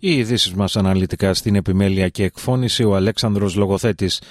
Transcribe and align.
Οι 0.00 0.16
ειδήσεις 0.16 0.54
μας 0.54 0.76
αναλυτικά 0.76 1.34
στην 1.34 1.54
επιμέλεια 1.54 2.08
και 2.08 2.24
εκφώνηση 2.24 2.84
ο 2.84 2.96
Αλέξανδρος 2.96 3.54
Λογοθέτης. 3.54 4.22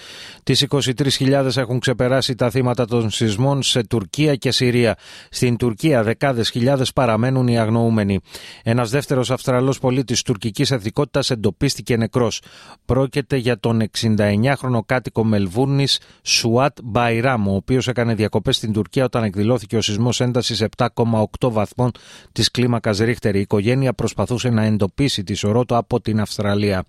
Τις 0.44 0.62
23.000 0.70 1.58
έχουν 1.58 1.80
ξεπεράσει 1.80 2.36
τα 2.36 2.50
θύματα 2.50 2.86
των 2.86 3.10
σεισμών 3.10 3.64
σε 3.64 3.84
Τουρκία 3.84 4.36
και 4.36 4.52
Συρία. 4.52 4.98
Στην 5.30 5.58
Τουρκία 5.58 6.04
δεκάδες 6.04 6.50
χιλιάδες 6.50 6.94
παραμένουν 6.94 7.48
οι 7.48 7.60
αγνοούμενοι. 7.60 8.20
Ένας 8.64 8.90
δεύτερος 8.90 9.32
Αυστραλός 9.32 9.80
πολίτης 9.80 10.22
τουρκικής 10.22 10.72
εθνικότητας 10.72 11.30
εντοπίστηκε 11.30 11.98
νεκρός. 11.98 12.42
Πρόκειται 12.86 13.38
για 13.38 13.60
τον 13.60 13.82
69χρονο 14.00 14.80
κάτοικο 14.86 15.24
Μελβούρνης 15.24 16.00
Σουάτ 16.22 16.78
Μπαϊράμ, 16.84 17.48
ο 17.48 17.56
οποίος 17.56 17.88
έκανε 17.88 18.14
διακοπές 18.14 18.56
στην 18.56 18.74
Τουρκία 18.74 19.06
όταν 19.06 19.24
εκδηλώθηκε 19.24 19.78
ο 19.78 19.82
σεισμός 19.82 20.22
έντασης 20.22 20.62
7,8 20.78 21.52
βαθμών 21.52 21.92
της 22.32 22.52
κλίμακας 22.52 22.98
Ρίχτερ. 22.98 23.36
Η 23.36 23.40
οικογένεια 23.40 23.94
προσπαθούσε 23.94 24.50
να 24.50 24.64
εντοπίσει 24.64 25.24
τη 25.24 25.34
σωρότο 25.58 25.78
από 25.78 26.02
την 26.02 26.20
Αυστραλία. 26.20 26.84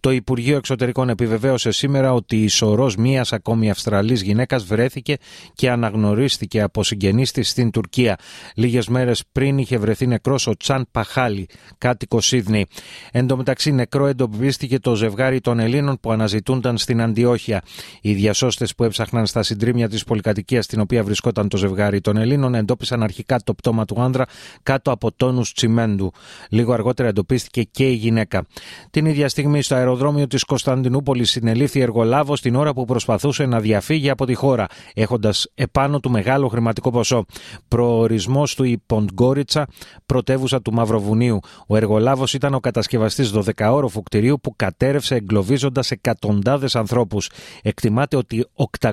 Το 0.00 0.10
Υπουργείο 0.10 0.56
Εξωτερικών 0.56 1.08
επιβεβαίωσε 1.08 1.70
σήμερα 1.70 2.12
ότι 2.12 2.42
η 2.42 2.48
σωρός 2.48 2.96
μίας 2.96 3.32
ακόμη 3.32 3.70
Αυστραλής 3.70 4.22
γυναίκας 4.22 4.64
βρέθηκε 4.64 5.16
και 5.54 5.70
αναγνωρίστηκε 5.70 6.60
από 6.62 6.84
συγγενείς 6.84 7.32
της 7.32 7.48
στην 7.48 7.70
Τουρκία. 7.70 8.18
Λίγες 8.54 8.88
μέρες 8.88 9.24
πριν 9.32 9.58
είχε 9.58 9.78
βρεθεί 9.78 10.06
νεκρός 10.06 10.46
ο 10.46 10.56
Τσάν 10.56 10.86
Παχάλη, 10.90 11.48
κάτοικος 11.78 12.26
Σίδνη. 12.26 12.64
Εν 13.12 13.26
τω 13.26 13.36
μεταξύ, 13.36 13.72
νεκρό 13.72 14.06
εντοπίστηκε 14.06 14.78
το 14.78 14.94
ζευγάρι 14.94 15.40
των 15.40 15.58
Ελλήνων 15.58 15.98
που 16.00 16.12
αναζητούνταν 16.12 16.78
στην 16.78 17.00
Αντιόχεια. 17.00 17.62
Οι 18.00 18.12
διασώστες 18.12 18.74
που 18.74 18.84
έψαχναν 18.84 19.26
στα 19.26 19.42
συντρίμια 19.42 19.88
της 19.88 20.04
πολυκατοικίας 20.04 20.64
στην 20.64 20.80
οποία 20.80 21.04
βρισκόταν 21.04 21.48
το 21.48 21.56
ζευγάρι 21.56 22.00
των 22.00 22.16
Ελλήνων 22.16 22.54
εντόπισαν 22.54 23.02
αρχικά 23.02 23.40
το 23.44 23.54
πτώμα 23.54 23.84
του 23.84 24.00
άνδρα 24.00 24.24
κάτω 24.62 24.90
από 24.90 25.12
τόνους 25.12 25.52
τσιμέντου. 25.52 26.12
Λίγο 26.48 26.72
αργότερα 26.72 27.08
εντοπίστηκε 27.08 27.62
και 27.62 27.88
η 27.88 27.94
γυναίκα. 28.06 28.46
Την 28.90 29.06
ίδια 29.06 29.28
στιγμή 29.28 29.62
στο 29.62 29.74
αεροδρόμιο 29.74 30.26
της 30.26 30.44
Κωνσταντινούπολης 30.44 31.30
συνελήφθη 31.30 31.80
εργολάβος 31.80 32.40
την 32.40 32.54
ώρα 32.54 32.72
που 32.72 32.84
προσπαθούσε 32.84 33.46
να 33.46 33.60
διαφύγει 33.60 34.10
από 34.10 34.26
τη 34.26 34.34
χώρα, 34.34 34.66
έχοντας 34.94 35.50
επάνω 35.54 36.00
του 36.00 36.10
μεγάλο 36.10 36.48
χρηματικό 36.48 36.90
ποσό. 36.90 37.24
Προορισμός 37.68 38.54
του 38.54 38.64
η 38.64 38.82
Ποντγκόριτσα, 38.86 39.66
πρωτεύουσα 40.06 40.62
του 40.62 40.72
Μαυροβουνίου. 40.72 41.38
Ο 41.66 41.76
εργολάβος 41.76 42.34
ήταν 42.34 42.54
ο 42.54 42.60
κατασκευαστής 42.60 43.32
12όροφου 43.34 44.02
κτηρίου 44.02 44.40
που 44.40 44.56
κατέρευσε 44.56 45.14
εγκλωβίζοντας 45.14 45.90
εκατοντάδες 45.90 46.76
ανθρώπους. 46.76 47.30
Εκτιμάται 47.62 48.16
ότι 48.16 48.46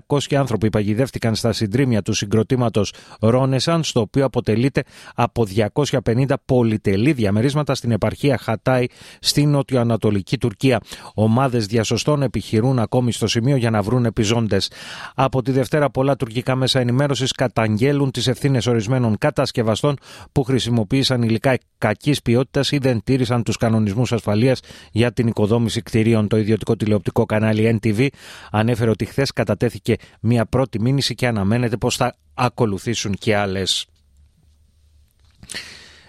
800 0.07 0.35
άνθρωποι 0.35 0.69
παγιδεύτηκαν 0.69 1.35
στα 1.35 1.53
συντρίμια 1.53 2.01
του 2.01 2.13
συγκροτήματος 2.13 2.93
Ρόνεσαν, 3.19 3.81
το 3.93 3.99
οποίο 3.99 4.25
αποτελείται 4.25 4.83
από 5.15 5.45
250 5.45 6.33
πολυτελή 6.45 7.11
διαμερίσματα 7.13 7.75
στην 7.75 7.91
επαρχία 7.91 8.37
Χατάι 8.37 8.85
στην 9.19 9.49
νοτιοανατολική 9.49 10.37
Τουρκία. 10.37 10.79
Ομάδες 11.13 11.65
διασωστών 11.65 12.21
επιχειρούν 12.21 12.79
ακόμη 12.79 13.11
στο 13.11 13.27
σημείο 13.27 13.55
για 13.55 13.69
να 13.69 13.81
βρουν 13.81 14.05
επιζώντες. 14.05 14.71
Από 15.15 15.41
τη 15.41 15.51
Δευτέρα, 15.51 15.89
πολλά 15.89 16.15
τουρκικά 16.15 16.55
μέσα 16.55 16.79
ενημέρωσης 16.79 17.31
καταγγέλουν 17.31 18.11
τις 18.11 18.27
ευθύνες 18.27 18.67
ορισμένων 18.67 19.17
κατασκευαστών 19.17 19.95
που 20.31 20.43
χρησιμοποίησαν 20.43 21.21
υλικά 21.21 21.57
κακής 21.77 22.21
ποιότητας 22.21 22.71
ή 22.71 22.77
δεν 22.77 23.03
τήρησαν 23.03 23.43
τους 23.43 23.57
κανονισμούς 23.57 24.11
ασφαλείας 24.11 24.59
για 24.91 25.11
την 25.11 25.27
οικοδόμηση 25.27 25.81
κτηρίων. 25.81 26.27
Το 26.27 26.37
ιδιωτικό 26.37 26.75
τηλεοπτικό 26.75 27.25
κανάλι 27.25 27.79
NTV 27.81 28.07
ανέφερε 28.51 28.89
ότι 28.89 29.05
χθες 29.05 29.31
κατατέθηκε 29.33 29.95
μια 30.19 30.45
πρώτη 30.45 30.81
μήνυση 30.81 31.15
και 31.15 31.27
αναμένεται 31.27 31.77
πως 31.77 31.95
θα 31.95 32.15
ακολουθήσουν 32.33 33.13
και 33.13 33.35
άλλες. 33.35 33.87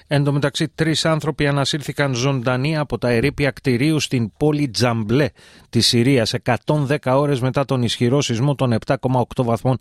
Εν 0.07 0.25
τω 0.25 0.33
μεταξύ, 0.33 0.69
τρεις 0.69 1.05
άνθρωποι 1.05 1.47
ανασύρθηκαν 1.47 2.15
ζωντανοί 2.15 2.77
από 2.77 2.99
τα 2.99 3.09
ερήπια 3.09 3.51
κτηρίου 3.51 4.01
στην 4.01 4.33
πόλη 4.37 4.69
Τζαμπλέ 4.69 5.29
της 5.71 5.87
Συρίας 5.87 6.35
110 6.67 6.97
ώρες 7.05 7.41
μετά 7.41 7.65
τον 7.65 7.83
ισχυρό 7.83 8.21
σεισμό 8.21 8.55
των 8.55 8.77
7,8 8.87 9.45
βαθμών 9.45 9.77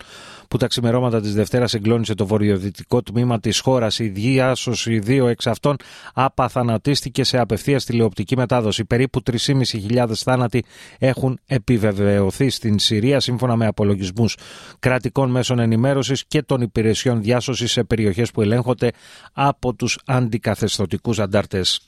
που 0.48 0.58
τα 0.58 0.68
ξημερώματα 0.68 1.22
της 1.22 1.34
Δευτέρας 1.34 1.70
συγκλώνησε 1.70 2.14
το 2.14 2.26
βορειοδυτικό 2.26 3.02
τμήμα 3.02 3.40
της 3.40 3.60
χώρας. 3.60 4.00
Η 4.00 4.08
διάσωση 4.08 5.00
δύο 5.00 5.28
εξ 5.28 5.48
αυτών 5.48 5.76
απαθανατίστηκε 6.14 7.24
σε 7.24 7.38
απευθείας 7.38 7.86
τηλεοπτική 7.86 8.38
μετάδοση. 8.38 8.86
Περίπου 8.86 9.22
3.500 9.32 10.14
θάνατοι 10.16 10.64
έχουν 10.98 11.40
επιβεβαιωθεί 11.46 12.50
στην 12.50 12.80
Συρία 12.80 13.20
σύμφωνα 13.20 13.56
με 13.56 13.66
απολογισμούς 13.66 14.38
κρατικών 14.80 15.30
μέσων 15.32 15.60
ενημέρωσης 15.60 16.26
και 16.28 16.42
των 16.42 16.62
υπηρεσιών 16.62 17.22
διάσωσης 17.22 17.72
σε 17.72 17.84
περιοχές 17.84 18.32
που 18.32 18.42
ελέγχονται 18.42 18.92
από 19.34 19.74
τους 19.74 19.98
αντικαθεστωτικούς 20.16 21.20
αντάρτες. 21.20 21.82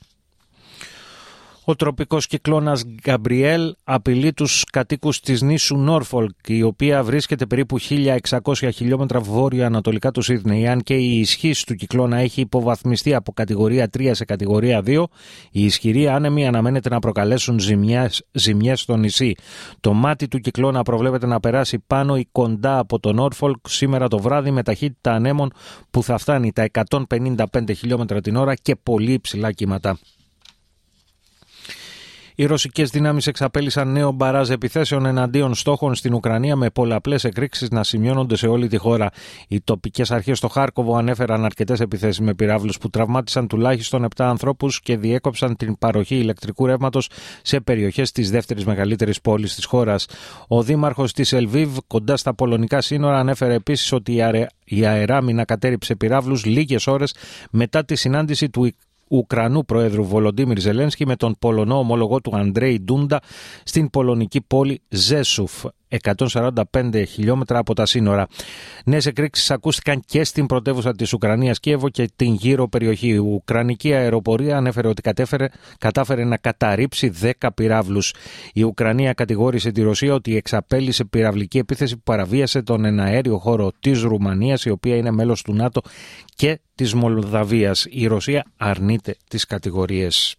Ο 1.68 1.76
τροπικός 1.76 2.26
κυκλώνας 2.26 2.84
Γκαμπριέλ 2.86 3.74
απειλεί 3.84 4.32
τους 4.32 4.64
κατοίκους 4.64 5.20
της 5.20 5.42
νήσου 5.42 5.76
Νόρφολκ, 5.76 6.34
η 6.46 6.62
οποία 6.62 7.02
βρίσκεται 7.02 7.46
περίπου 7.46 7.78
1600 7.80 8.70
χιλιόμετρα 8.72 9.20
βόρειο-ανατολικά 9.20 10.10
του 10.10 10.22
Σίδνεϊ. 10.22 10.66
Αν 10.66 10.82
και 10.82 10.94
η 10.94 11.18
ισχύς 11.18 11.64
του 11.64 11.74
κυκλώνα 11.74 12.16
έχει 12.16 12.40
υποβαθμιστεί 12.40 13.14
από 13.14 13.32
κατηγορία 13.32 13.90
3 13.98 14.10
σε 14.12 14.24
κατηγορία 14.24 14.82
2, 14.86 15.04
οι 15.50 15.64
ισχυροί 15.64 16.08
άνεμοι 16.08 16.46
αναμένεται 16.46 16.88
να 16.88 16.98
προκαλέσουν 16.98 17.58
ζημιές, 17.58 18.24
ζημιές 18.32 18.80
στο 18.80 18.96
νησί. 18.96 19.34
Το 19.80 19.92
μάτι 19.92 20.28
του 20.28 20.38
κυκλώνα 20.38 20.82
προβλέπεται 20.82 21.26
να 21.26 21.40
περάσει 21.40 21.78
πάνω 21.86 22.16
ή 22.16 22.26
κοντά 22.32 22.78
από 22.78 22.98
το 22.98 23.12
Νόρφολκ 23.12 23.68
σήμερα 23.68 24.08
το 24.08 24.18
βράδυ 24.18 24.50
με 24.50 24.62
ταχύτητα 24.62 25.12
ανέμων 25.12 25.52
που 25.90 26.02
θα 26.02 26.18
φτάνει 26.18 26.52
τα 26.52 26.68
155 26.72 27.76
χιλιόμετρα 27.76 28.20
την 28.20 28.36
ώρα 28.36 28.54
και 28.54 28.76
πολύ 28.76 29.12
υψηλά 29.12 29.52
κύματα. 29.52 29.98
Οι 32.38 32.44
ρωσικές 32.44 32.90
δυνάμεις 32.90 33.26
εξαπέλυσαν 33.26 33.92
νέο 33.92 34.12
μπαράζ 34.12 34.50
επιθέσεων 34.50 35.06
εναντίον 35.06 35.54
στόχων 35.54 35.94
στην 35.94 36.14
Ουκρανία 36.14 36.56
με 36.56 36.70
πολλαπλές 36.70 37.24
εκρήξεις 37.24 37.70
να 37.70 37.84
σημειώνονται 37.84 38.36
σε 38.36 38.46
όλη 38.46 38.68
τη 38.68 38.76
χώρα. 38.76 39.10
Οι 39.48 39.60
τοπικές 39.60 40.10
αρχές 40.10 40.38
στο 40.38 40.48
Χάρκοβο 40.48 40.96
ανέφεραν 40.96 41.44
αρκετές 41.44 41.80
επιθέσεις 41.80 42.20
με 42.20 42.34
πυράβλους 42.34 42.78
που 42.78 42.90
τραυμάτισαν 42.90 43.48
τουλάχιστον 43.48 44.04
7 44.04 44.08
ανθρώπους 44.16 44.80
και 44.80 44.96
διέκοψαν 44.96 45.56
την 45.56 45.78
παροχή 45.78 46.16
ηλεκτρικού 46.16 46.66
ρεύματος 46.66 47.08
σε 47.42 47.60
περιοχές 47.60 48.12
της 48.12 48.30
δεύτερης 48.30 48.64
μεγαλύτερης 48.64 49.20
πόλης 49.20 49.54
της 49.54 49.64
χώρας. 49.64 50.06
Ο 50.48 50.62
δήμαρχος 50.62 51.12
της 51.12 51.32
Ελβίβ, 51.32 51.76
κοντά 51.86 52.16
στα 52.16 52.34
πολωνικά 52.34 52.80
σύνορα, 52.80 53.18
ανέφερε 53.18 53.54
επίσης 53.54 53.92
ότι 53.92 54.22
η 54.64 54.84
αεράμινα 54.84 55.44
κατέριψε 55.44 55.94
πυράβλους 55.94 56.44
λίγες 56.44 56.86
ώρες 56.86 57.14
μετά 57.50 57.84
τη 57.84 57.96
συνάντηση 57.96 58.48
του 58.48 58.74
Ουκρανού 59.08 59.64
Προέδρου 59.64 60.04
Βολοντίμιρ 60.04 60.58
Ζελένσκι 60.58 61.06
με 61.06 61.16
τον 61.16 61.36
Πολωνό 61.38 61.78
ομολογό 61.78 62.20
του 62.20 62.36
Αντρέι 62.36 62.80
Ντούντα 62.80 63.20
στην 63.64 63.90
πολωνική 63.90 64.40
πόλη 64.40 64.80
Ζέσουφ. 64.88 65.64
145 65.88 67.04
χιλιόμετρα 67.08 67.58
από 67.58 67.74
τα 67.74 67.86
σύνορα. 67.86 68.26
Νέες 68.84 69.06
εκρήξεις 69.06 69.50
ακούστηκαν 69.50 70.02
και 70.06 70.24
στην 70.24 70.46
πρωτεύουσα 70.46 70.94
της 70.94 71.12
Ουκρανίας 71.12 71.60
Κίεβο 71.60 71.88
και 71.88 72.10
την 72.16 72.34
γύρω 72.34 72.68
περιοχή. 72.68 73.08
Η 73.08 73.16
Ουκρανική 73.16 73.94
αεροπορία 73.94 74.56
ανέφερε 74.56 74.88
ότι 74.88 75.02
κατέφερε, 75.02 75.48
κατάφερε 75.78 76.24
να 76.24 76.36
καταρρύψει 76.36 77.12
10 77.40 77.48
πυράβλους. 77.54 78.14
Η 78.52 78.62
Ουκρανία 78.62 79.12
κατηγόρησε 79.12 79.70
τη 79.70 79.82
Ρωσία 79.82 80.14
ότι 80.14 80.36
εξαπέλυσε 80.36 81.04
πυραυλική 81.04 81.58
επίθεση 81.58 81.96
που 81.96 82.02
παραβίασε 82.02 82.62
τον 82.62 82.84
εναέριο 82.84 83.38
χώρο 83.38 83.72
της 83.80 84.02
Ρουμανίας, 84.02 84.64
η 84.64 84.70
οποία 84.70 84.96
είναι 84.96 85.10
μέλος 85.10 85.42
του 85.42 85.54
ΝΑΤΟ 85.54 85.80
και 86.34 86.60
της 86.74 86.94
Μολδαβίας. 86.94 87.86
Η 87.90 88.06
Ρωσία 88.06 88.44
αρνείται 88.56 89.16
τις 89.28 89.44
κατηγορίες 89.44 90.36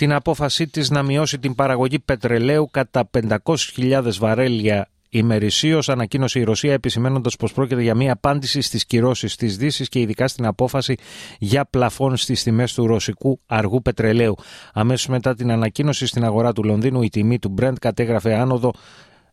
την 0.00 0.12
απόφασή 0.12 0.66
της 0.66 0.90
να 0.90 1.02
μειώσει 1.02 1.38
την 1.38 1.54
παραγωγή 1.54 1.98
πετρελαίου 1.98 2.68
κατά 2.70 3.10
500.000 3.44 4.12
βαρέλια 4.18 4.88
ημερησίως, 5.08 5.88
ανακοίνωσε 5.88 6.38
η 6.38 6.42
Ρωσία 6.42 6.72
επισημένοντας 6.72 7.36
πως 7.36 7.52
πρόκειται 7.52 7.82
για 7.82 7.94
μια 7.94 8.12
απάντηση 8.12 8.60
στις 8.60 8.86
κυρώσεις 8.86 9.36
της 9.36 9.56
Δύσης 9.56 9.88
και 9.88 10.00
ειδικά 10.00 10.28
στην 10.28 10.46
απόφαση 10.46 10.94
για 11.38 11.64
πλαφών 11.64 12.16
στις 12.16 12.42
τιμές 12.42 12.74
του 12.74 12.86
ρωσικού 12.86 13.40
αργού 13.46 13.82
πετρελαίου. 13.82 14.34
Αμέσως 14.72 15.06
μετά 15.06 15.34
την 15.34 15.50
ανακοίνωση 15.50 16.06
στην 16.06 16.24
αγορά 16.24 16.52
του 16.52 16.64
Λονδίνου, 16.64 17.02
η 17.02 17.08
τιμή 17.08 17.38
του 17.38 17.54
Brent 17.60 17.74
κατέγραφε 17.80 18.34
άνοδο 18.34 18.72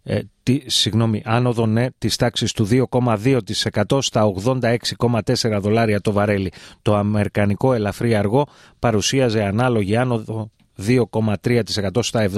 ε, 0.09 0.19
τη, 0.43 0.61
συγγνώμη, 0.65 1.21
άνοδο 1.25 1.65
ναι, 1.65 1.87
της 1.97 2.15
τάξης 2.15 2.51
του 2.51 2.67
2,2% 2.91 4.01
στα 4.01 4.33
86,4 4.45 5.59
δολάρια 5.59 6.01
το 6.01 6.11
βαρέλι. 6.11 6.51
Το 6.81 6.95
αμερικανικό 6.95 7.73
ελαφρύ 7.73 8.15
αργό 8.15 8.47
παρουσίαζε 8.79 9.43
ανάλογη 9.43 9.95
άνοδο 9.95 10.51
2,3% 10.87 11.63
στα 11.99 12.29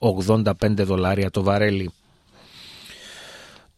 79,85 0.00 0.52
δολάρια 0.76 1.30
το 1.30 1.42
βαρέλι. 1.42 1.90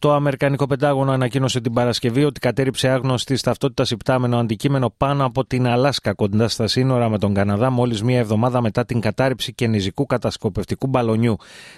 Το 0.01 0.13
Αμερικανικό 0.13 0.65
Πεντάγωνο 0.67 1.11
ανακοίνωσε 1.11 1.61
την 1.61 1.73
Παρασκευή 1.73 2.23
ότι 2.23 2.39
κατέριψε 2.39 2.87
άγνωστη 2.87 3.41
ταυτότητας 3.41 3.91
υπτάμενο 3.91 4.37
αντικείμενο 4.37 4.93
πάνω 4.97 5.25
από 5.25 5.45
την 5.45 5.67
Αλάσκα 5.67 6.13
κοντά 6.13 6.47
στα 6.47 6.67
σύνορα 6.67 7.09
με 7.09 7.17
τον 7.17 7.33
Καναδά, 7.33 7.69
μόλις 7.69 8.03
μία 8.03 8.19
εβδομάδα 8.19 8.61
μετά 8.61 8.85
την 8.85 8.99
κατάρριψη 8.99 9.53
κενιζικού 9.53 10.05
κατασκοπευτικού 10.05 10.87
μπαλονιού. 10.87 11.35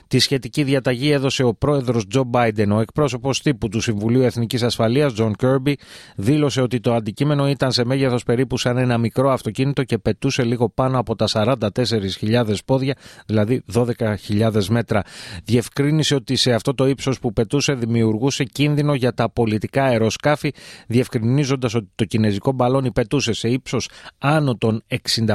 Τη 0.07 0.19
σχετική 0.19 0.63
διαταγή 0.63 1.11
έδωσε 1.11 1.43
ο 1.43 1.53
πρόεδρος 1.53 2.07
Τζο 2.07 2.23
Μπάιντεν. 2.23 2.71
Ο 2.71 2.79
εκπρόσωπος 2.79 3.41
τύπου 3.41 3.69
του 3.69 3.79
Συμβουλίου 3.79 4.21
Εθνικής 4.21 4.63
Ασφαλείας, 4.63 5.13
Τζον 5.13 5.33
Κέρμπι, 5.35 5.77
δήλωσε 6.15 6.61
ότι 6.61 6.79
το 6.79 6.93
αντικείμενο 6.93 7.49
ήταν 7.49 7.71
σε 7.71 7.85
μέγεθος 7.85 8.23
περίπου 8.23 8.57
σαν 8.57 8.77
ένα 8.77 8.97
μικρό 8.97 9.31
αυτοκίνητο 9.31 9.83
και 9.83 9.97
πετούσε 9.97 10.43
λίγο 10.43 10.69
πάνω 10.69 10.99
από 10.99 11.15
τα 11.15 11.27
44.000 11.31 12.55
πόδια, 12.65 12.95
δηλαδή 13.25 13.63
12.000 13.73 14.65
μέτρα. 14.69 15.01
Διευκρίνησε 15.43 16.15
ότι 16.15 16.35
σε 16.35 16.53
αυτό 16.53 16.73
το 16.73 16.87
ύψος 16.87 17.19
που 17.19 17.33
πετούσε 17.33 17.73
δημιουργούσε 17.73 18.11
δημιουργούσε 18.13 18.44
κίνδυνο 18.44 18.94
για 18.94 19.13
τα 19.13 19.30
πολιτικά 19.30 19.83
αεροσκάφη, 19.83 20.54
διευκρινίζοντας 20.88 21.69
ότι 21.75 21.88
το 21.95 22.06
κινέζικο 22.06 22.51
μπαλόνι 22.51 22.92
πετούσε 22.92 23.33
σε 23.33 23.50
ύψο 23.50 23.77
άνω 24.18 24.57
των 24.57 24.83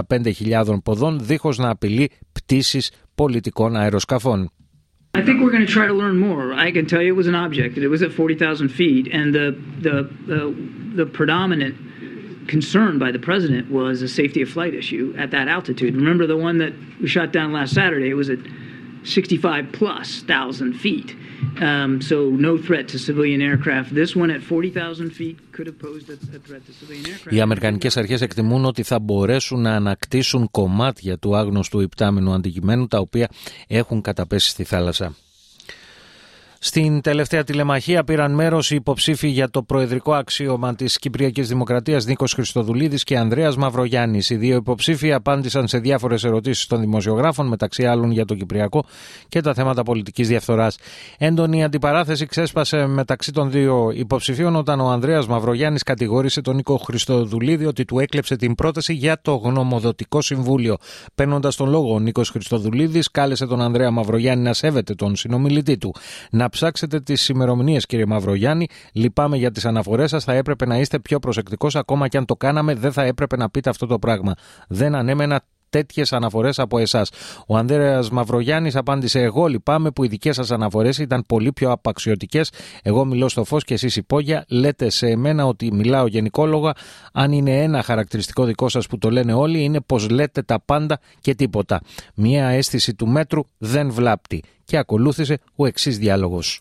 65.000 0.00 0.82
ποδών, 0.84 1.18
δίχω 1.22 1.52
να 1.56 1.70
απειλεί 1.70 2.10
πτήσει 2.32 2.80
πολιτικών 3.14 3.76
αεροσκαφών. 3.76 4.50
I 5.14 5.22
think 5.22 5.40
we're 5.42 5.54
going 5.58 5.68
to 5.70 5.74
try 5.80 5.86
to 5.94 5.98
learn 6.02 6.16
more. 6.28 6.46
I 6.66 6.70
can 6.76 6.86
tell 6.90 7.02
you 7.04 7.10
it 7.14 7.20
was 7.24 7.30
an 7.34 7.38
object. 7.46 7.72
It 7.76 7.92
was 7.96 8.02
at 8.02 8.12
40,000 8.12 8.68
feet, 8.80 9.04
and 9.18 9.26
the 9.38 9.46
the 9.86 9.96
the, 10.32 10.40
the 11.00 11.06
predominant 11.18 11.74
concern 12.54 12.92
by 13.04 13.10
the 13.16 13.22
president 13.30 13.64
was 13.80 13.96
a 14.08 14.10
safety 14.20 14.40
of 14.44 14.48
flight 14.56 14.74
issue 14.82 15.06
at 15.22 15.28
that 15.36 15.46
altitude. 15.56 15.92
Remember 16.02 16.24
the 16.34 16.40
one 16.48 16.56
that 16.64 16.72
we 17.00 17.08
shot 17.16 17.28
down 17.38 17.48
last 17.58 17.72
Saturday? 17.80 18.10
It 18.14 18.18
was 18.22 18.30
at 18.36 18.40
65 19.08 19.72
plus 19.78 20.22
thousand 20.32 20.72
feet. 20.84 21.08
Um, 21.60 22.00
so 22.10 22.16
no 22.48 22.52
threat 22.66 22.86
to 22.92 22.98
civilian 22.98 23.40
aircraft. 23.40 23.88
This 23.94 24.12
one 24.16 24.30
at 24.30 24.42
40,000 24.42 25.10
feet 25.10 25.36
could 25.52 25.66
have 25.66 25.78
posed 25.78 26.08
a, 26.10 26.16
threat 26.46 26.62
to 26.66 26.72
civilian 26.72 27.06
aircraft. 27.06 27.34
Οι 27.36 27.40
Αμερικανικές 27.40 27.96
αρχές 27.96 28.20
εκτιμούν 28.20 28.64
ότι 28.64 28.82
θα 28.82 28.98
μπορέσουν 28.98 29.60
να 29.60 29.74
ανακτήσουν 29.74 30.50
κομμάτια 30.50 31.18
του 31.18 31.36
άγνωστου 31.36 31.80
υπτάμενου 31.80 32.32
αντικειμένου 32.32 32.86
τα 32.86 32.98
οποία 32.98 33.28
έχουν 33.66 34.00
καταπέσει 34.00 34.48
στη 34.48 34.64
θάλασσα. 34.64 35.14
Στην 36.60 37.00
τελευταία 37.00 37.44
τηλεμαχία 37.44 38.04
πήραν 38.04 38.34
μέρος 38.34 38.70
οι 38.70 38.74
υποψήφοι 38.74 39.28
για 39.28 39.50
το 39.50 39.62
προεδρικό 39.62 40.12
αξίωμα 40.12 40.74
της 40.74 40.98
Κυπριακής 40.98 41.48
Δημοκρατίας 41.48 42.06
Νίκος 42.06 42.32
Χριστοδουλίδης 42.32 43.04
και 43.04 43.18
Ανδρέας 43.18 43.56
Μαυρογιάννης. 43.56 44.30
Οι 44.30 44.36
δύο 44.36 44.56
υποψήφοι 44.56 45.12
απάντησαν 45.12 45.68
σε 45.68 45.78
διάφορες 45.78 46.24
ερωτήσεις 46.24 46.66
των 46.66 46.80
δημοσιογράφων, 46.80 47.46
μεταξύ 47.46 47.86
άλλων 47.86 48.10
για 48.10 48.24
το 48.24 48.34
Κυπριακό 48.34 48.84
και 49.28 49.40
τα 49.40 49.54
θέματα 49.54 49.82
πολιτικής 49.82 50.28
διαφθοράς. 50.28 50.78
Έντονη 51.18 51.64
αντιπαράθεση 51.64 52.26
ξέσπασε 52.26 52.86
μεταξύ 52.86 53.32
των 53.32 53.50
δύο 53.50 53.90
υποψηφίων 53.94 54.56
όταν 54.56 54.80
ο 54.80 54.88
Ανδρέας 54.88 55.26
Μαυρογιάννης 55.26 55.82
κατηγόρησε 55.82 56.40
τον 56.40 56.56
Νίκο 56.56 56.76
Χριστοδουλίδη 56.76 57.66
ότι 57.66 57.84
του 57.84 57.98
έκλεψε 57.98 58.36
την 58.36 58.54
πρόταση 58.54 58.92
για 58.92 59.20
το 59.22 59.34
γνωμοδοτικό 59.34 60.22
συμβούλιο. 60.22 60.76
Παίρνοντας 61.14 61.56
τον 61.56 61.68
λόγο, 61.68 61.94
ο 61.94 61.98
Νίκος 61.98 62.30
Χριστοδουλίδης 62.30 63.10
κάλεσε 63.10 63.46
τον 63.46 63.60
Ανδρέα 63.60 63.90
Μαυρογιάννη 63.90 64.44
να 64.44 64.52
σέβεται 64.52 64.94
τον 64.94 65.16
συνομιλητή 65.16 65.78
του. 65.78 65.94
Να 66.30 66.47
ψάξετε 66.48 67.00
τις 67.00 67.28
ημερομηνίες, 67.28 67.86
κύριε 67.86 68.06
Μαυρογιάννη. 68.06 68.66
Λυπάμαι 68.92 69.36
για 69.36 69.50
τις 69.50 69.64
αναφορές 69.64 70.10
σας. 70.10 70.24
Θα 70.24 70.32
έπρεπε 70.32 70.66
να 70.66 70.78
είστε 70.78 70.98
πιο 70.98 71.18
προσεκτικός. 71.18 71.76
Ακόμα 71.76 72.08
και 72.08 72.16
αν 72.16 72.24
το 72.24 72.36
κάναμε, 72.36 72.74
δεν 72.74 72.92
θα 72.92 73.02
έπρεπε 73.02 73.36
να 73.36 73.50
πείτε 73.50 73.70
αυτό 73.70 73.86
το 73.86 73.98
πράγμα. 73.98 74.34
Δεν 74.68 74.94
ανέμενα 74.94 75.40
τέτοιες 75.70 76.12
αναφορές 76.12 76.58
από 76.58 76.78
εσάς. 76.78 77.10
Ο 77.46 77.56
Ανδρέας 77.56 78.10
Μαυρογιάννης 78.10 78.76
απάντησε: 78.76 79.20
Εγώ 79.20 79.46
λυπάμαι 79.46 79.90
που 79.90 80.04
οι 80.04 80.08
δικές 80.08 80.34
σας 80.34 80.50
αναφορές 80.50 80.98
ήταν 80.98 81.24
πολύ 81.26 81.52
πιο 81.52 81.70
απαξιωτικές. 81.70 82.52
Εγώ 82.82 83.04
μιλώ 83.04 83.28
στο 83.28 83.44
φως 83.44 83.64
και 83.64 83.74
εσείς 83.74 83.96
υπόγεια. 83.96 84.44
Λέτε 84.48 84.90
σε 84.90 85.06
εμένα 85.06 85.46
ότι 85.46 85.72
μιλάω 85.72 86.06
γενικόλογα. 86.06 86.72
Αν 87.12 87.32
είναι 87.32 87.62
ένα 87.62 87.82
χαρακτηριστικό 87.82 88.44
δικό 88.44 88.68
σας 88.68 88.86
που 88.86 88.98
το 88.98 89.10
λένε 89.10 89.32
όλοι, 89.32 89.62
είναι 89.62 89.80
πως 89.80 90.08
λέτε 90.08 90.42
τα 90.42 90.60
πάντα 90.64 91.00
και 91.20 91.34
τίποτα. 91.34 91.80
Μία 92.14 92.48
αίσθηση 92.48 92.94
του 92.94 93.06
μέτρου 93.08 93.42
δεν 93.58 93.90
βλάπτει 93.90 94.42
και 94.64 94.76
ακολούθησε 94.76 95.38
ο 95.56 95.66
εξής 95.66 95.98
διάλογος. 95.98 96.60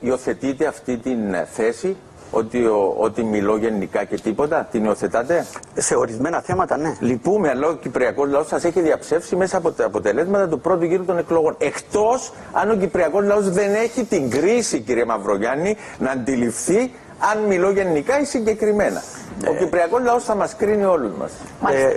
Υιοθετείτε 0.00 0.66
αυτή 0.66 0.96
την 0.96 1.18
θέση 1.52 1.96
ότι, 2.30 2.64
ο, 2.64 2.94
ότι 2.98 3.22
μιλώ 3.22 3.56
γενικά 3.56 4.04
και 4.04 4.16
τίποτα, 4.16 4.68
την 4.70 4.84
υιοθετάτε; 4.84 5.46
Σε 5.74 5.94
ορισμένα 5.94 6.40
θέματα, 6.40 6.76
ναι. 6.76 6.96
Λυπούμε, 7.00 7.48
αλλά 7.48 7.68
ο 7.68 7.74
Κυπριακός 7.74 8.28
λαός 8.30 8.46
σας 8.46 8.64
έχει 8.64 8.80
διαψεύσει 8.80 9.36
μέσα 9.36 9.56
από 9.56 9.70
τα 9.70 9.84
αποτελέσματα 9.84 10.48
του 10.48 10.60
πρώτου 10.60 10.84
γύρου 10.84 11.04
των 11.04 11.18
εκλογών. 11.18 11.54
Εκτός 11.58 12.32
αν 12.52 12.70
ο 12.70 12.74
Κυπριακός 12.74 13.24
λαός 13.24 13.50
δεν 13.50 13.74
έχει 13.74 14.04
την 14.04 14.30
κρίση, 14.30 14.80
κύριε 14.80 15.04
Μαυρογιάννη, 15.04 15.76
να 15.98 16.10
αντιληφθεί 16.10 16.90
αν 17.32 17.38
μιλώ 17.44 17.70
γενικά 17.70 18.20
ή 18.20 18.24
συγκεκριμένα. 18.24 19.02
Ο 19.48 19.52
ναι. 19.52 19.58
Κυπριακός 19.58 20.02
λαός 20.02 20.24
θα 20.24 20.34
μας 20.34 20.56
κρίνει 20.56 20.84
όλους 20.84 21.10
μας. 21.18 21.32
Ε, 21.70 21.96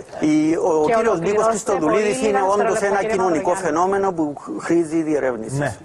ο 0.58 0.86
κύριος 0.86 1.20
Νίκο 1.20 1.42
Χριστοδουλίδης 1.42 2.22
είναι 2.22 2.40
όντως 2.54 2.82
ένα 2.82 3.04
κοινωνικό 3.04 3.56
φαινόμενο 3.56 4.12
που 4.12 4.34
χρήζει 4.60 5.02
διερεύνηση. 5.02 5.58
Ναι. 5.58 5.76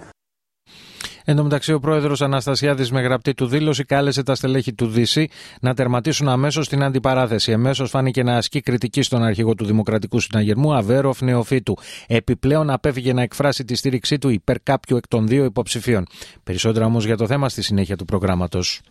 Εν 1.29 1.35
τω 1.35 1.43
μεταξύ, 1.43 1.73
ο 1.73 1.79
πρόεδρος 1.79 2.21
Αναστασιάδης 2.21 2.91
με 2.91 3.01
γραπτή 3.01 3.33
του 3.33 3.45
δήλωση 3.45 3.83
κάλεσε 3.83 4.23
τα 4.23 4.35
στελέχη 4.35 4.73
του 4.73 4.87
Δύση 4.87 5.29
να 5.61 5.73
τερματίσουν 5.73 6.27
αμέσως 6.27 6.69
την 6.69 6.83
αντιπαράθεση. 6.83 7.51
Εμέσως 7.51 7.89
φάνηκε 7.89 8.23
να 8.23 8.35
ασκεί 8.35 8.61
κριτική 8.61 9.01
στον 9.01 9.23
αρχηγό 9.23 9.55
του 9.55 9.65
Δημοκρατικού 9.65 10.19
Συναγερμού, 10.19 10.73
Αβέροφ 10.73 11.21
Νεοφίτου. 11.21 11.77
Επιπλέον 12.07 12.69
απέφυγε 12.69 13.13
να 13.13 13.21
εκφράσει 13.21 13.65
τη 13.65 13.75
στήριξή 13.75 14.17
του 14.17 14.29
υπέρ 14.29 14.59
κάποιου 14.59 14.97
εκ 14.97 15.07
των 15.07 15.27
δύο 15.27 15.43
υποψηφίων. 15.43 16.05
Περισσότερα 16.43 16.85
όμως 16.85 17.05
για 17.05 17.17
το 17.17 17.27
θέμα 17.27 17.49
στη 17.49 17.61
συνέχεια 17.61 17.95
του 17.95 18.05
προγράμματος. 18.05 18.81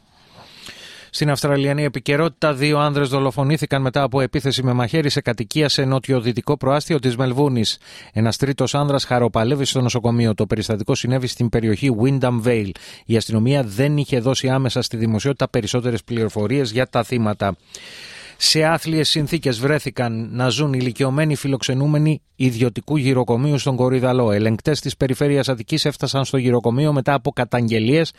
Στην 1.10 1.30
Αυστραλιανή 1.30 1.84
επικαιρότητα, 1.84 2.54
δύο 2.54 2.78
άνδρες 2.78 3.08
δολοφονήθηκαν 3.08 3.82
μετά 3.82 4.02
από 4.02 4.20
επίθεση 4.20 4.62
με 4.62 4.72
μαχαίρι 4.72 5.10
σε 5.10 5.20
κατοικία 5.20 5.68
σε 5.68 5.84
νοτιοδυτικό 5.84 6.56
προάστιο 6.56 6.98
της 6.98 7.16
Μελβούνης. 7.16 7.78
Ένας 8.12 8.36
τρίτος 8.36 8.74
άνδρας 8.74 9.04
χαροπαλεύει 9.04 9.64
στο 9.64 9.80
νοσοκομείο. 9.80 10.34
Το 10.34 10.46
περιστατικό 10.46 10.94
συνέβη 10.94 11.26
στην 11.26 11.48
περιοχή 11.48 11.96
Windham 12.02 12.42
Vale. 12.44 12.70
Η 13.06 13.16
αστυνομία 13.16 13.62
δεν 13.62 13.96
είχε 13.96 14.20
δώσει 14.20 14.48
άμεσα 14.48 14.82
στη 14.82 14.96
δημοσιότητα 14.96 15.48
περισσότερες 15.48 16.04
πληροφορίες 16.04 16.70
για 16.70 16.86
τα 16.88 17.02
θύματα. 17.02 17.56
Σε 18.36 18.64
άθλιες 18.64 19.08
συνθήκες 19.08 19.60
βρέθηκαν 19.60 20.28
να 20.32 20.48
ζουν 20.48 20.72
ηλικιωμένοι 20.72 21.36
φιλοξενούμενοι 21.36 22.20
ιδιωτικού 22.36 22.96
γυροκομείου 22.96 23.58
στον 23.58 23.76
Κορυδαλό. 23.76 24.32
Ελεγκτές 24.32 24.80
της 24.80 24.96
περιφέρειας 24.96 25.48
Αττικής 25.48 25.84
έφτασαν 25.84 26.24
στο 26.24 26.36
γυροκομείο 26.36 26.92
μετά 26.92 27.14
από 27.14 27.30
καταγγελίες, 27.30 28.12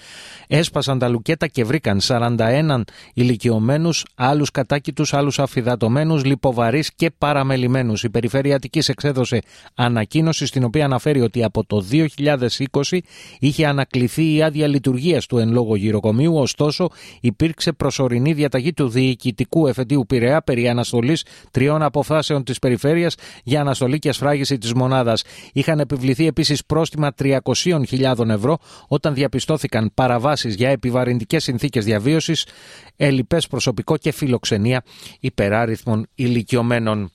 έσπασαν 0.48 1.00
τα 1.00 1.08
λουκέτα 1.08 1.48
και 1.48 1.64
βρήκαν 1.64 2.00
41 2.02 2.82
ηλικιωμένους, 3.14 4.06
άλλους 4.16 4.52
κατάκητους, 4.52 5.14
άλλους 5.14 5.40
αφιδατωμένους, 5.40 6.24
λιποβαρείς 6.24 6.94
και 6.96 7.12
παραμελημένους. 7.18 8.04
Η 8.04 8.10
περιφέρεια 8.10 8.56
Αττικής 8.56 8.90
εξέδωσε 8.90 9.42
ανακοίνωση 9.76 10.46
στην 10.46 10.64
οποία 10.64 10.86
αναφέρει 10.86 11.22
ότι 11.22 11.44
από 11.44 11.66
το 11.66 11.82
2020 11.82 13.02
είχε 13.40 13.66
ανακληθεί 13.66 14.34
η 14.36 14.44
άδεια 14.44 14.68
λειτουργίας 14.68 15.26
του 15.26 15.38
εν 15.38 15.52
λόγω 15.52 15.76
γυροκομείου, 15.76 16.36
ωστόσο 16.36 16.90
υπήρξε 17.22 17.72
προσωρινή 17.72 18.34
διαταγή 18.34 18.74
του 18.74 18.90
διοικητικού 18.90 19.68
εφετείου 19.68 20.06
Πειραιά 20.08 20.42
περί 20.42 20.70
αναστολής 20.70 21.24
τριών 21.52 21.82
αποφάσεων 21.82 22.44
της 22.44 22.60
περιφέρειας 22.60 23.16
για 23.44 23.62
αναστολή 23.62 24.00
και 24.00 24.10
ασφράγιση 24.10 24.58
της 24.58 24.74
μονάδας. 24.74 25.24
Είχαν 25.54 25.80
επιβληθεί 25.80 26.28
επίσης 26.28 26.66
πρόστιμα 26.66 27.14
300.000 27.20 28.30
ευρώ 28.30 28.58
όταν 28.88 29.14
διαπιστώθηκαν 29.14 29.92
παραβάσεις 29.94 30.56
για 30.56 30.70
επιβαρυντικές 30.70 31.44
συνθήκες 31.44 31.86
διαβίωσης, 31.86 32.46
ελλειπές 32.96 33.48
προσωπικό 33.48 33.98
και 33.98 34.12
φιλοξενία 34.12 34.84
υπεράριθμων 35.20 36.08
ηλικιωμένων. 36.16 37.12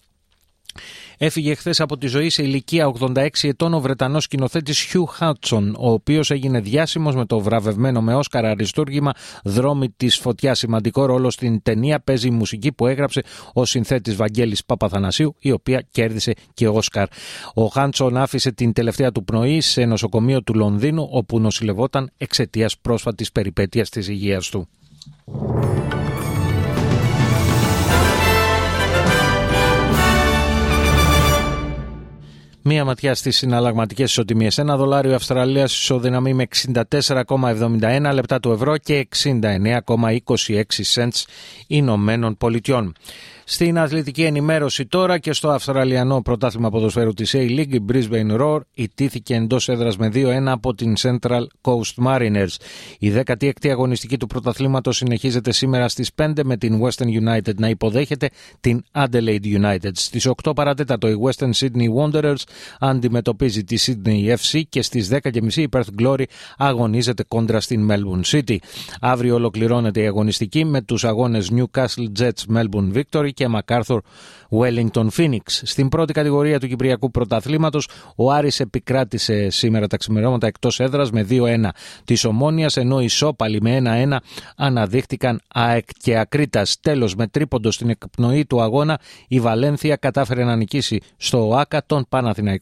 Έφυγε 1.24 1.54
χθε 1.54 1.74
από 1.78 1.98
τη 1.98 2.06
ζωή 2.06 2.30
σε 2.30 2.42
ηλικία 2.42 2.92
86 3.00 3.28
ετών 3.42 3.74
ο 3.74 3.80
Βρετανός 3.80 4.24
σκηνοθέτης 4.24 4.80
Χιου 4.80 5.06
Χάτσον, 5.06 5.76
ο 5.78 5.90
οποίος 5.90 6.30
έγινε 6.30 6.60
διάσημος 6.60 7.14
με 7.14 7.24
το 7.26 7.40
βραβευμένο 7.40 8.02
με 8.02 8.14
Όσκαρα 8.14 8.50
αριστούργημα 8.50 9.12
Δρόμοι 9.44 9.90
της 9.96 10.16
Φωτιάς. 10.16 10.58
Σημαντικό 10.58 11.04
ρόλο 11.04 11.30
στην 11.30 11.62
ταινία 11.62 12.00
παίζει 12.00 12.26
η 12.26 12.30
μουσική 12.30 12.72
που 12.72 12.86
έγραψε 12.86 13.22
ο 13.52 13.64
συνθέτης 13.64 14.16
Βαγγέλης 14.16 14.64
Παπαθανασίου, 14.64 15.34
η 15.38 15.52
οποία 15.52 15.86
κέρδισε 15.90 16.32
και 16.54 16.68
Όσκαρ. 16.68 17.08
Ο 17.54 17.66
Χάτσον 17.66 18.16
άφησε 18.16 18.52
την 18.52 18.72
τελευταία 18.72 19.12
του 19.12 19.24
πνοή 19.24 19.60
σε 19.60 19.84
νοσοκομείο 19.84 20.42
του 20.42 20.54
Λονδίνου, 20.54 21.08
όπου 21.10 21.40
νοσηλευόταν 21.40 22.10
εξαιτίας 22.16 22.78
πρόσφατης 22.78 23.32
περιπέτειας 23.32 23.88
της 23.88 24.08
υγείας 24.08 24.48
του. 24.48 24.68
Μία 32.64 32.84
ματιά 32.84 33.14
στις 33.14 33.36
συναλλαγματικές 33.36 34.10
ισοτιμίες. 34.10 34.58
Ένα 34.58 34.76
δολάριο 34.76 35.14
Αυστραλία 35.14 35.64
ισοδυναμεί 35.64 36.34
με 36.34 36.46
64,71 36.66 38.10
λεπτά 38.14 38.40
του 38.40 38.50
ευρώ 38.50 38.76
και 38.76 39.08
69,26 39.22 40.62
cents 40.94 41.24
Ηνωμένων 41.66 42.36
Πολιτειών. 42.36 42.94
Στην 43.44 43.78
αθλητική 43.78 44.22
ενημέρωση 44.22 44.86
τώρα 44.86 45.18
και 45.18 45.32
στο 45.32 45.50
Αυστραλιανό 45.50 46.22
πρωτάθλημα 46.22 46.70
ποδοσφαίρου 46.70 47.12
της 47.12 47.34
A-League, 47.36 47.72
η 47.72 47.84
Brisbane 47.92 48.40
Roar 48.40 48.60
ιτήθηκε 48.74 49.34
εντός 49.34 49.68
έδρας 49.68 49.96
με 49.96 50.10
2-1 50.14 50.42
από 50.46 50.74
την 50.74 50.94
Central 50.98 51.42
Coast 51.62 52.04
Mariners. 52.06 52.54
Η 52.98 53.12
16η 53.26 53.68
αγωνιστική 53.68 54.16
του 54.16 54.26
πρωταθλήματος 54.26 54.96
συνεχίζεται 54.96 55.52
σήμερα 55.52 55.88
στις 55.88 56.10
5 56.16 56.32
με 56.44 56.56
την 56.56 56.80
Western 56.82 57.06
United 57.06 57.54
να 57.56 57.68
υποδέχεται 57.68 58.28
την 58.60 58.84
Adelaide 58.92 59.44
United. 59.60 59.90
Στις 59.92 60.28
8 60.42 60.52
παρατέτατο 60.54 61.08
η 61.08 61.16
Western 61.24 61.50
Sydney 61.50 61.88
Wanderers 61.98 62.42
αντιμετωπίζει 62.80 63.64
τη 63.64 63.76
Sydney 63.80 64.36
FC 64.36 64.60
και 64.68 64.82
στις 64.82 65.08
10.30 65.10 65.52
η 65.52 65.68
Perth 65.72 66.02
Glory 66.02 66.24
αγωνίζεται 66.56 67.24
κόντρα 67.28 67.60
στην 67.60 67.90
Melbourne 67.90 68.38
City. 68.38 68.56
Αύριο 69.00 69.34
ολοκληρώνεται 69.34 70.02
η 70.02 70.06
αγωνιστική 70.06 70.64
με 70.64 70.80
τους 70.80 71.04
αγώνες 71.04 71.50
Newcastle 71.54 72.06
Jets 72.18 72.56
Melbourne 72.56 72.92
Victory 72.94 73.30
και 73.34 73.48
MacArthur 73.56 73.98
Wellington 74.50 75.06
Phoenix. 75.16 75.40
Στην 75.46 75.88
πρώτη 75.88 76.12
κατηγορία 76.12 76.60
του 76.60 76.68
Κυπριακού 76.68 77.10
Πρωταθλήματος, 77.10 77.88
ο 78.16 78.32
Άρης 78.32 78.60
επικράτησε 78.60 79.50
σήμερα 79.50 79.86
τα 79.86 79.96
ξημερώματα 79.96 80.46
εκτός 80.46 80.80
έδρας 80.80 81.10
με 81.10 81.26
2-1 81.30 81.72
της 82.04 82.24
Ομόνιας, 82.24 82.76
ενώ 82.76 83.00
οι 83.00 83.08
Σόπαλοι 83.08 83.60
με 83.60 83.76
1-1 83.76 84.20
αναδείχτηκαν 84.56 85.40
ΑΕΚ 85.48 85.84
και 85.98 86.18
Ακρίτας. 86.18 86.80
Τέλος, 86.80 87.14
με 87.14 87.26
τρίποντο 87.26 87.70
στην 87.70 87.88
εκπνοή 87.88 88.46
του 88.46 88.62
αγώνα, 88.62 89.00
η 89.28 89.40
Βαλένθια 89.40 89.96
κατάφερε 89.96 90.44
να 90.44 90.56
νικήσει 90.56 91.00
στο 91.16 91.48
ΟΑΚΑ 91.48 91.82
τον 91.86 92.06
Παναθηναϊκό 92.08 92.40
με 92.42 92.58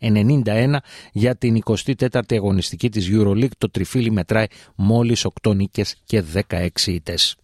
92-91 0.00 0.76
για 1.12 1.36
την 1.36 1.62
24η 1.64 2.34
αγωνιστική 2.34 2.88
της 2.88 3.08
EuroLeague. 3.12 3.56
Το 3.58 3.70
τριφύλι 3.70 4.10
μετράει 4.10 4.46
μόλις 4.74 5.26
8 5.42 5.54
νίκες 5.54 5.96
και 6.04 6.22
16 6.22 6.68
ήτες. 6.86 7.36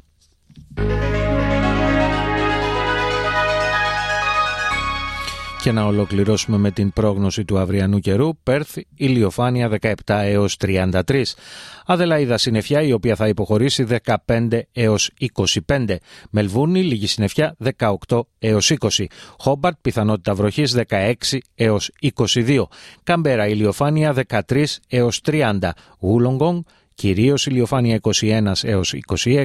Και 5.62 5.72
να 5.72 5.84
ολοκληρώσουμε 5.84 6.56
με 6.56 6.70
την 6.70 6.92
πρόγνωση 6.92 7.44
του 7.44 7.58
αυριανού 7.58 7.98
καιρού. 7.98 8.36
Πέρθ, 8.42 8.76
ηλιοφάνεια 8.94 9.70
17 9.80 9.92
έως 10.06 10.56
33. 10.56 11.22
Αδελαίδα 11.86 12.38
συννεφιά 12.38 12.82
η 12.82 12.92
οποία 12.92 13.16
θα 13.16 13.28
υποχωρήσει 13.28 13.86
15 14.26 14.60
έως 14.72 15.10
25. 15.66 15.96
Μελβούνι 16.30 16.82
λίγη 16.82 17.06
συννεφιά 17.06 17.56
18 17.78 18.20
έως 18.38 18.72
20. 18.78 19.04
Χόμπαρτ 19.38 19.76
πιθανότητα 19.80 20.34
βροχής 20.34 20.76
16 20.88 21.14
έως 21.54 21.90
22. 22.16 22.62
Καμπέρα 23.02 23.46
ηλιοφάνεια 23.46 24.14
13 24.28 24.64
έως 24.88 25.20
30. 25.24 25.70
Γούλογκονγκ 26.00 26.62
Κυρίως 27.00 27.46
ηλιοφάνεια 27.46 28.00
21 28.20 28.52
έως 28.62 28.94
26. 29.24 29.44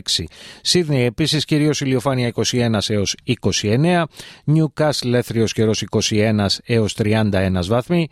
Σίδνεϊ 0.62 1.04
επίσης 1.04 1.46
κυρίως 1.46 1.82
ηλιοφάνεια 1.82 2.32
21 2.52 2.78
έως 2.88 3.16
29. 3.62 4.04
Νιουκάσλ 4.44 5.10
Λέθριος 5.10 5.54
καιρός 5.54 5.84
21 6.10 6.46
έως 6.66 6.94
31 6.94 7.68
βαθμοί. 7.68 8.08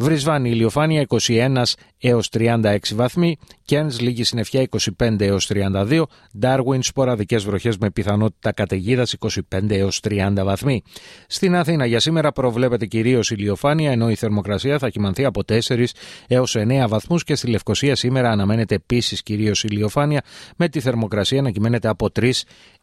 Βρισβάνη 0.00 0.50
ηλιοφάνεια 0.50 1.06
21 1.26 1.62
έως 1.98 2.28
36 2.32 2.78
βαθμοί, 2.94 3.36
Κένς 3.64 4.00
λίγη 4.00 4.24
συννεφιά 4.24 4.68
25 4.98 5.20
έως 5.20 5.46
32, 5.46 6.02
Ντάρουιν 6.38 6.82
σποραδικές 6.82 7.44
βροχές 7.44 7.78
με 7.78 7.90
πιθανότητα 7.90 8.52
καταιγίδας 8.52 9.14
25 9.18 9.70
έως 9.70 10.00
30 10.08 10.32
βαθμοί. 10.44 10.82
Στην 11.26 11.56
Αθήνα 11.56 11.86
για 11.86 12.00
σήμερα 12.00 12.32
προβλέπεται 12.32 12.86
κυρίως 12.86 13.30
ηλιοφάνεια 13.30 13.90
ενώ 13.90 14.10
η 14.10 14.14
θερμοκρασία 14.14 14.78
θα 14.78 14.88
κοιμανθεί 14.88 15.24
από 15.24 15.42
4 15.48 15.84
έως 16.26 16.56
9 16.58 16.86
βαθμούς 16.88 17.24
και 17.24 17.34
στη 17.34 17.46
Λευκοσία 17.46 17.96
σήμερα 17.96 18.30
αναμένεται 18.30 18.74
επίσης 18.74 19.22
κυρίως 19.22 19.64
ηλιοφάνεια 19.64 20.22
με 20.56 20.68
τη 20.68 20.80
θερμοκρασία 20.80 21.42
να 21.42 21.50
κυμαίνεται 21.50 21.88
από 21.88 22.08
3 22.20 22.30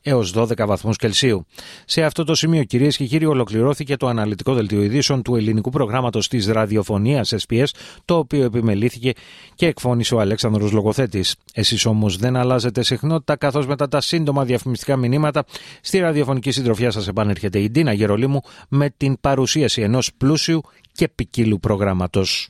έως 0.02 0.34
12 0.36 0.66
βαθμούς 0.66 0.98
Κελσίου. 0.98 1.46
Σε 1.86 2.04
αυτό 2.04 2.24
το 2.24 2.36
σημείο 2.36 2.64
κυρίες 2.64 2.98
και 2.98 3.06
κύριοι 3.06 3.26
ολοκληρώθηκε 3.26 3.98
το 3.98 4.08
αναλυτικό 4.08 4.54
δελτίο 4.54 4.82
ειδήσεων 4.82 5.22
του 5.22 5.36
ελληνικού 5.36 5.70
προγράμματος 5.70 6.28
της 6.28 6.48
ραδιοφωνίας 6.48 7.04
SPS 7.14 7.66
το 8.06 8.18
οποίο 8.18 8.44
επιμελήθηκε 8.44 9.12
και 9.56 9.68
εκφώνησε 9.68 10.16
ο 10.16 10.20
Αλέξανδρος 10.20 10.72
Λογοθέτης. 10.72 11.36
Εσείς 11.54 11.86
όμως 11.86 12.18
δεν 12.18 12.36
αλλάζετε 12.36 12.84
συχνότητα 12.84 13.36
καθώς 13.36 13.68
μετά 13.68 13.88
τα 13.88 14.02
σύντομα 14.02 14.46
διαφημιστικά 14.46 14.96
μηνύματα 14.96 15.46
στη 15.82 16.00
ραδιοφωνική 16.00 16.52
συντροφιά 16.52 16.92
σας 16.92 17.08
επανέρχεται 17.08 17.60
η 17.60 17.70
Ντίνα 17.70 17.94
Γερολίμου 17.94 18.42
με 18.70 18.90
την 18.98 19.18
παρουσίαση 19.22 19.82
ενός 19.82 20.12
πλούσιου 20.18 20.62
και 20.92 21.08
ποικίλου 21.08 21.60
προγράμματος. 21.60 22.50